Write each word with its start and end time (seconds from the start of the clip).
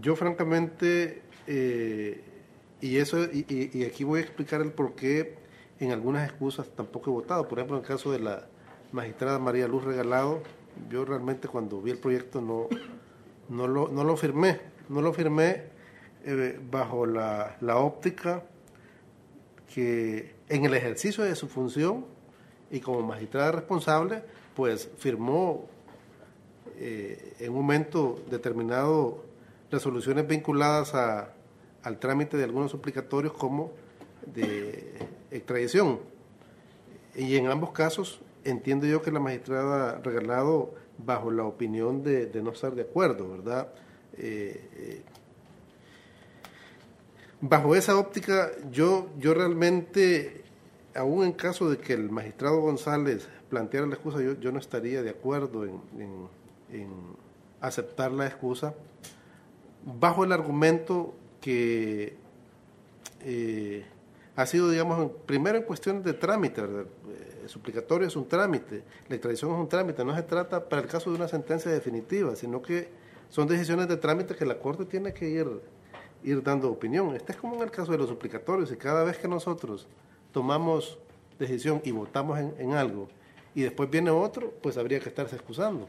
Yo 0.00 0.16
francamente, 0.16 1.22
eh, 1.46 2.22
y 2.80 2.96
eso 2.96 3.24
y, 3.24 3.84
aquí 3.84 4.04
voy 4.04 4.20
a 4.20 4.22
explicar 4.22 4.60
el 4.60 4.72
por 4.72 4.94
qué 4.94 5.36
en 5.80 5.92
algunas 5.92 6.28
excusas 6.28 6.68
tampoco 6.74 7.10
he 7.10 7.14
votado. 7.14 7.48
Por 7.48 7.58
ejemplo, 7.58 7.76
en 7.76 7.82
el 7.82 7.88
caso 7.88 8.12
de 8.12 8.18
la 8.18 8.46
magistrada 8.92 9.38
María 9.38 9.68
Luz 9.68 9.84
Regalado, 9.84 10.42
yo 10.90 11.04
realmente 11.04 11.48
cuando 11.48 11.80
vi 11.80 11.92
el 11.92 11.98
proyecto 11.98 12.40
no, 12.40 12.68
no, 13.48 13.66
lo, 13.66 13.88
no 13.88 14.04
lo 14.04 14.16
firmé. 14.16 14.60
No 14.88 15.00
lo 15.00 15.12
firmé 15.12 15.64
eh, 16.24 16.60
bajo 16.70 17.06
la, 17.06 17.56
la 17.60 17.78
óptica 17.78 18.44
que 19.74 20.34
en 20.48 20.64
el 20.64 20.74
ejercicio 20.74 21.24
de 21.24 21.34
su 21.34 21.48
función 21.48 22.06
y 22.70 22.80
como 22.80 23.02
magistrada 23.02 23.52
responsable, 23.52 24.22
pues 24.54 24.88
firmó 24.98 25.66
eh, 26.78 27.34
en 27.40 27.50
un 27.50 27.56
momento 27.56 28.22
determinado 28.30 29.24
resoluciones 29.76 30.26
vinculadas 30.26 30.94
a, 30.94 31.32
al 31.82 31.98
trámite 31.98 32.36
de 32.36 32.44
algunos 32.44 32.70
suplicatorios 32.70 33.32
como 33.32 33.72
de 34.26 34.94
extradición. 35.30 36.00
Y 37.14 37.36
en 37.36 37.46
ambos 37.46 37.72
casos 37.72 38.20
entiendo 38.44 38.86
yo 38.86 39.02
que 39.02 39.10
la 39.10 39.20
magistrada 39.20 40.00
regalado 40.02 40.74
bajo 40.98 41.30
la 41.30 41.44
opinión 41.44 42.02
de, 42.02 42.30
no 42.42 42.52
estar 42.52 42.74
de 42.74 42.82
acuerdo, 42.82 43.30
¿verdad? 43.30 43.68
Eh, 44.16 45.02
bajo 47.40 47.76
esa 47.76 47.96
óptica, 47.98 48.50
yo, 48.70 49.10
yo 49.18 49.34
realmente, 49.34 50.44
aún 50.94 51.24
en 51.24 51.32
caso 51.32 51.68
de 51.68 51.78
que 51.78 51.92
el 51.92 52.10
magistrado 52.10 52.60
González 52.60 53.28
planteara 53.50 53.86
la 53.86 53.94
excusa, 53.94 54.22
yo, 54.22 54.40
yo 54.40 54.52
no 54.52 54.58
estaría 54.58 55.02
de 55.02 55.10
acuerdo 55.10 55.64
en, 55.64 55.80
en 56.72 56.88
aceptar 57.60 58.12
la 58.12 58.26
excusa, 58.26 58.74
bajo 59.86 60.24
el 60.24 60.32
argumento 60.32 61.14
que 61.40 62.16
eh, 63.20 63.86
ha 64.34 64.44
sido, 64.44 64.68
digamos, 64.68 65.12
primero 65.24 65.56
en 65.56 65.64
cuestiones 65.64 66.04
de 66.04 66.12
trámite, 66.12 66.60
¿verdad? 66.60 66.84
El 67.42 67.48
suplicatorio 67.48 68.08
es 68.08 68.16
un 68.16 68.28
trámite, 68.28 68.82
la 69.08 69.14
extradición 69.14 69.52
es 69.52 69.58
un 69.58 69.68
trámite, 69.68 70.04
no 70.04 70.14
se 70.14 70.24
trata 70.24 70.68
para 70.68 70.82
el 70.82 70.88
caso 70.88 71.10
de 71.10 71.16
una 71.16 71.28
sentencia 71.28 71.70
definitiva, 71.70 72.34
sino 72.34 72.60
que 72.60 72.88
son 73.30 73.46
decisiones 73.46 73.86
de 73.86 73.96
trámite 73.96 74.34
que 74.34 74.44
la 74.44 74.58
Corte 74.58 74.84
tiene 74.84 75.14
que 75.14 75.28
ir, 75.28 75.46
ir 76.24 76.42
dando 76.42 76.70
opinión. 76.70 77.14
Este 77.14 77.32
es 77.32 77.38
como 77.38 77.54
en 77.54 77.62
el 77.62 77.70
caso 77.70 77.92
de 77.92 77.98
los 77.98 78.08
suplicatorios, 78.08 78.72
y 78.72 78.76
cada 78.76 79.04
vez 79.04 79.16
que 79.16 79.28
nosotros 79.28 79.86
tomamos 80.32 80.98
decisión 81.38 81.80
y 81.84 81.92
votamos 81.92 82.38
en 82.38 82.72
algo, 82.72 83.08
y 83.54 83.62
después 83.62 83.88
viene 83.88 84.10
otro, 84.10 84.52
pues 84.60 84.76
habría 84.76 84.98
que 84.98 85.08
estarse 85.08 85.36
excusando 85.36 85.88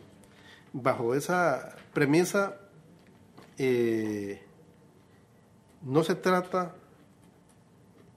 bajo 0.73 1.15
esa 1.15 1.75
premisa, 1.93 2.59
eh, 3.57 4.41
no 5.83 6.03
se 6.03 6.15
trata, 6.15 6.75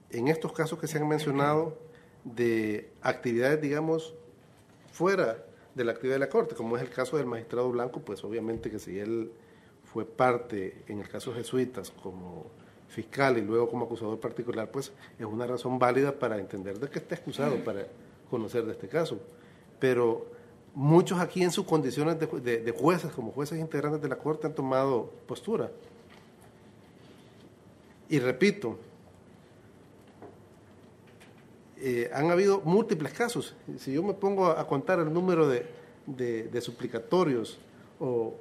en 0.09 0.27
estos 0.27 0.51
casos 0.53 0.79
que 0.79 0.87
se 0.87 0.97
han 0.97 1.07
mencionado, 1.07 1.77
de 2.23 2.91
actividades, 3.01 3.61
digamos, 3.61 4.13
fuera 4.91 5.43
de 5.73 5.83
la 5.83 5.93
actividad 5.93 6.15
de 6.15 6.19
la 6.19 6.29
Corte, 6.29 6.55
como 6.55 6.77
es 6.77 6.83
el 6.83 6.89
caso 6.89 7.17
del 7.17 7.25
magistrado 7.25 7.69
Blanco, 7.71 8.01
pues 8.01 8.23
obviamente 8.23 8.69
que 8.69 8.79
si 8.79 8.99
él 8.99 9.31
fue 9.83 10.05
parte, 10.05 10.83
en 10.87 10.99
el 10.99 11.07
caso 11.07 11.31
de 11.31 11.37
jesuitas, 11.37 11.91
como 11.91 12.45
fiscal 12.87 13.37
y 13.37 13.41
luego 13.41 13.69
como 13.69 13.85
acusador 13.85 14.19
particular, 14.19 14.69
pues 14.69 14.91
es 15.17 15.25
una 15.25 15.47
razón 15.47 15.79
válida 15.79 16.19
para 16.19 16.37
entender 16.37 16.77
de 16.77 16.89
que 16.89 16.99
está 16.99 17.15
excusado 17.15 17.55
para 17.63 17.87
conocer 18.29 18.65
de 18.65 18.73
este 18.73 18.87
caso. 18.87 19.19
Pero 19.79 20.27
muchos 20.73 21.19
aquí 21.19 21.43
en 21.43 21.51
sus 21.51 21.65
condiciones 21.65 22.17
de, 22.19 22.75
jueces, 22.77 23.11
como 23.11 23.31
jueces 23.31 23.59
integrantes 23.59 24.01
de 24.01 24.09
la 24.09 24.17
Corte, 24.17 24.47
han 24.47 24.55
tomado 24.55 25.11
postura. 25.27 25.69
Y 28.09 28.19
repito, 28.19 28.77
eh, 31.77 32.09
han 32.13 32.29
habido 32.29 32.61
múltiples 32.61 33.13
casos. 33.13 33.55
Si 33.77 33.93
yo 33.93 34.03
me 34.03 34.13
pongo 34.13 34.47
a, 34.47 34.67
contar 34.67 34.99
el 34.99 35.11
número 35.13 35.47
de, 35.47 36.61
suplicatorios 36.61 37.59
o, 37.99 38.33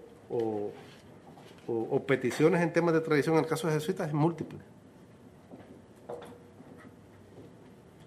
peticiones 2.07 2.61
en 2.63 2.73
temas 2.73 2.95
de 2.95 3.01
tradición 3.01 3.37
en 3.37 3.45
el 3.45 3.49
caso 3.49 3.69
de 3.69 3.75
jesuitas, 3.75 4.09
es 4.09 4.15
múltiple. 4.15 4.59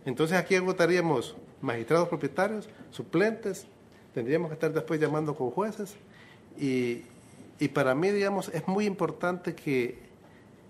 Entonces 0.06 0.38
aquí 0.38 0.56
agotaríamos 0.56 1.36
magistrados 1.62 2.10
propietarios, 2.10 2.68
suplentes, 2.92 3.68
tendríamos 4.14 4.50
que 4.50 4.54
estar 4.54 4.72
después 4.72 5.00
llamando 5.00 5.36
con 5.36 5.52
jueces 5.52 5.96
y, 6.58 7.04
y 7.60 7.68
para 7.70 7.96
mí, 7.96 8.10
digamos, 8.12 8.50
es 8.50 8.68
muy 8.68 8.86
importante 8.86 9.56
que 9.56 10.00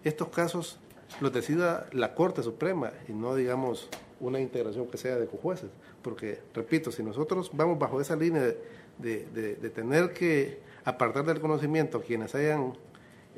estos 0.04 0.30
casos 0.30 0.80
los 1.22 1.32
decida 1.32 1.88
la 1.92 2.14
Corte 2.16 2.44
Suprema 2.44 2.92
y 3.08 3.14
no, 3.14 3.36
digamos, 3.36 3.90
una 4.20 4.40
integración 4.40 4.88
que 4.88 4.98
sea 4.98 5.18
de 5.18 5.28
jueces. 5.28 5.70
Porque, 6.02 6.40
repito, 6.54 6.92
si 6.92 7.04
nosotros 7.04 7.52
vamos 7.54 7.80
bajo 7.80 8.02
esa 8.02 8.16
línea 8.16 8.42
de, 8.42 9.26
de, 9.26 9.70
tener 9.70 10.14
que 10.14 10.60
apartar 10.86 11.26
del 11.26 11.40
conocimiento 11.40 12.00
a 12.00 12.02
quienes 12.02 12.36
hayan 12.36 12.74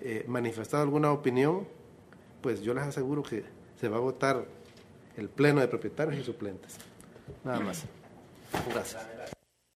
eh, 0.02 0.26
manifestado 0.28 0.84
alguna 0.84 1.12
opinión, 1.12 1.68
pues 2.42 2.62
yo 2.62 2.74
les 2.74 2.84
aseguro 2.84 3.24
que 3.24 3.44
se 3.80 3.90
va 3.90 3.98
a 3.98 4.02
votar 4.02 4.46
el 5.18 5.30
pleno 5.30 5.62
de 5.62 5.68
propietarios 5.68 6.20
y 6.20 6.24
suplentes. 6.24 6.78
Nada 7.44 7.60
más. 7.60 7.86
Gracias. 8.72 9.35